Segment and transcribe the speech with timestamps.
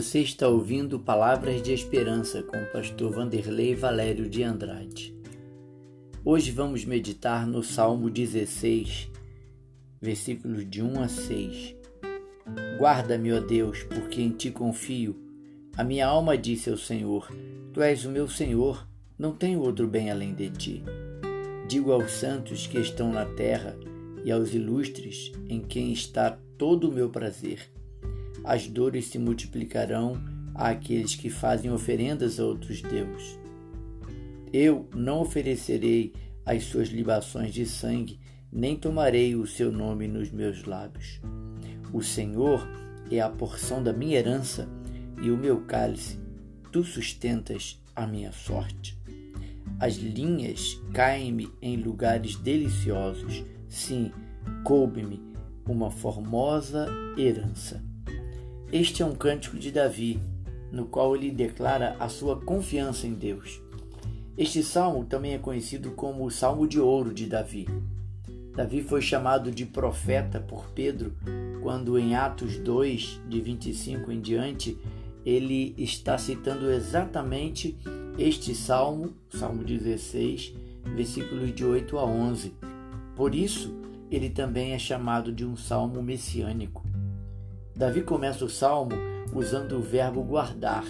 [0.00, 5.14] Você está ouvindo Palavras de Esperança com o pastor Vanderlei Valério de Andrade.
[6.24, 9.10] Hoje vamos meditar no Salmo 16,
[10.00, 11.76] versículos de 1 a 6.
[12.78, 15.14] Guarda-me, ó Deus, porque em ti confio.
[15.76, 17.30] A minha alma disse ao Senhor:
[17.74, 20.82] Tu és o meu Senhor, não tenho outro bem além de ti.
[21.68, 23.76] Digo aos santos que estão na terra
[24.24, 27.68] e aos ilustres em quem está todo o meu prazer
[28.44, 30.20] as dores se multiplicarão
[30.54, 33.38] àqueles que fazem oferendas a outros deuses.
[34.52, 36.12] Eu não oferecerei
[36.44, 38.18] as suas libações de sangue,
[38.52, 41.20] nem tomarei o seu nome nos meus lábios.
[41.92, 42.66] O Senhor
[43.10, 44.68] é a porção da minha herança
[45.22, 46.18] e o meu cálice.
[46.72, 48.98] Tu sustentas a minha sorte.
[49.78, 53.44] As linhas caem-me em lugares deliciosos.
[53.68, 54.12] Sim,
[54.64, 55.20] coube-me
[55.66, 57.82] uma formosa herança.
[58.72, 60.20] Este é um cântico de Davi,
[60.70, 63.60] no qual ele declara a sua confiança em Deus.
[64.38, 67.66] Este salmo também é conhecido como o Salmo de Ouro de Davi.
[68.54, 71.16] Davi foi chamado de profeta por Pedro
[71.60, 74.78] quando, em Atos 2, de 25 em diante,
[75.26, 77.76] ele está citando exatamente
[78.16, 80.54] este salmo, Salmo 16,
[80.94, 82.54] versículos de 8 a 11.
[83.16, 83.74] Por isso,
[84.08, 86.89] ele também é chamado de um salmo messiânico.
[87.80, 88.92] Davi começa o salmo
[89.34, 90.84] usando o verbo guardar.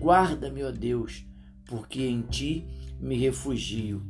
[0.00, 1.24] Guarda-me, ó Deus,
[1.64, 2.66] porque em ti
[2.98, 4.02] me refugio.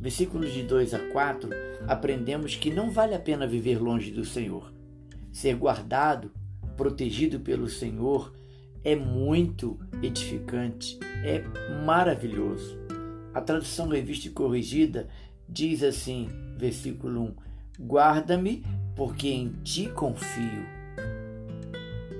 [0.00, 1.50] Versículos de 2 a 4,
[1.88, 4.72] aprendemos que não vale a pena viver longe do Senhor.
[5.32, 6.30] Ser guardado,
[6.76, 8.32] protegido pelo Senhor,
[8.84, 11.42] é muito edificante, é
[11.84, 12.78] maravilhoso.
[13.34, 15.08] A tradução revista e corrigida
[15.48, 17.34] diz assim, versículo 1:
[17.80, 18.62] Guarda-me
[18.98, 20.66] porque em ti confio.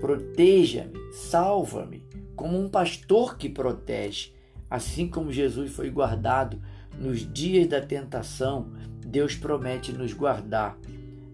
[0.00, 2.04] Proteja-me, salva-me,
[2.36, 4.30] como um pastor que protege.
[4.70, 6.62] Assim como Jesus foi guardado
[6.96, 8.70] nos dias da tentação,
[9.04, 10.78] Deus promete nos guardar.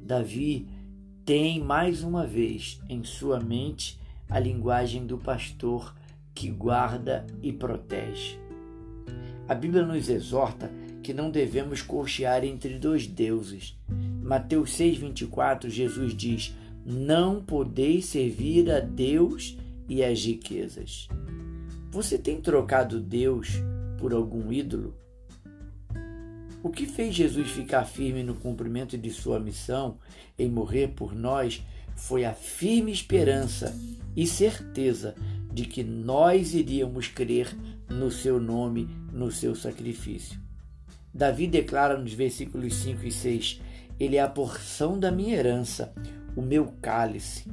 [0.03, 0.67] Davi
[1.27, 5.95] tem mais uma vez em sua mente a linguagem do pastor
[6.35, 8.39] que guarda e protege.
[9.47, 10.71] A Bíblia nos exorta
[11.03, 13.79] que não devemos cochear entre dois deuses.
[14.25, 21.09] Mateus 6,24, Jesus diz: Não podeis servir a Deus e as riquezas.
[21.91, 23.51] Você tem trocado Deus
[23.99, 24.95] por algum ídolo?
[26.63, 29.99] O que fez Jesus ficar firme no cumprimento de sua missão
[30.39, 31.63] em morrer por nós
[31.95, 33.79] foi a firme esperança
[34.17, 35.15] e certeza
[35.53, 37.55] de que nós iríamos crer
[37.91, 40.41] no seu nome, no seu sacrifício.
[41.13, 43.61] Davi declara nos versículos 5 e 6:
[43.99, 45.93] Ele é a porção da minha herança,
[46.37, 47.45] o meu cálice.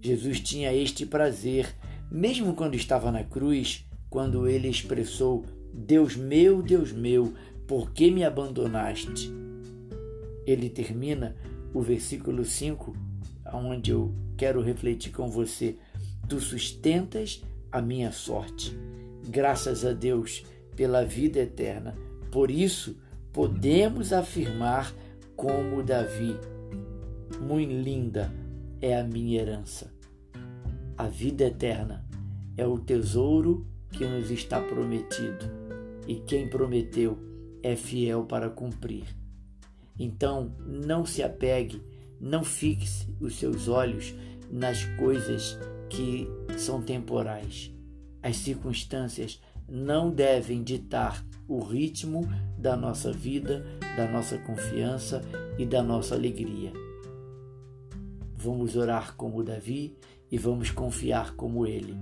[0.00, 1.74] Jesus tinha este prazer,
[2.10, 7.34] mesmo quando estava na cruz, quando ele expressou: Deus meu, Deus meu,
[7.66, 9.30] por que me abandonaste?
[10.46, 11.36] Ele termina
[11.74, 12.96] o versículo 5,
[13.52, 15.76] onde eu quero refletir com você:
[16.28, 18.76] Tu sustentas a minha sorte.
[19.28, 20.44] Graças a Deus
[20.76, 21.94] pela vida eterna
[22.30, 22.96] por isso,
[23.32, 24.92] podemos afirmar,
[25.38, 26.36] como Davi:
[27.40, 28.30] Muito linda
[28.82, 29.90] é a minha herança.
[30.96, 32.04] A vida eterna
[32.56, 35.46] é o tesouro que nos está prometido,
[36.08, 37.16] e quem prometeu
[37.62, 39.04] é fiel para cumprir.
[39.96, 41.80] Então, não se apegue,
[42.20, 44.12] não fixe os seus olhos
[44.50, 45.56] nas coisas
[45.88, 47.72] que são temporais.
[48.20, 52.28] As circunstâncias não devem ditar o ritmo
[52.58, 53.64] da nossa vida,
[53.96, 55.22] da nossa confiança
[55.58, 56.72] e da nossa alegria.
[58.36, 59.96] Vamos orar como Davi
[60.30, 61.96] e vamos confiar como ele.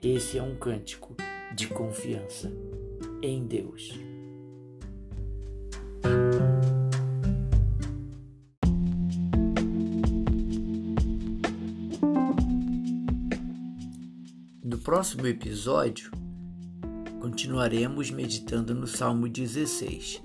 [0.00, 1.16] Esse é um cântico
[1.54, 2.52] de confiança
[3.20, 3.98] em Deus.
[14.62, 16.12] No próximo episódio,
[17.20, 20.22] continuaremos meditando no Salmo 16.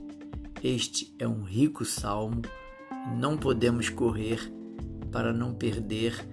[0.63, 2.41] Este é um rico salmo,
[3.17, 4.39] não podemos correr
[5.11, 6.25] para não perder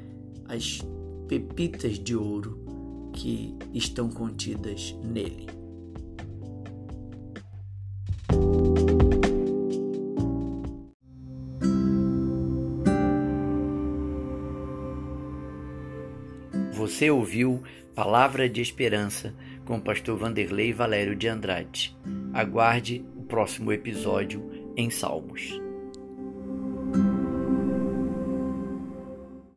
[0.46, 0.80] as
[1.26, 5.46] pepitas de ouro que estão contidas nele.
[16.72, 17.62] Você ouviu
[17.94, 19.34] Palavra de Esperança
[19.70, 21.96] com o pastor Vanderlei Valério de Andrade.
[22.34, 25.60] Aguarde o próximo episódio em Salmos.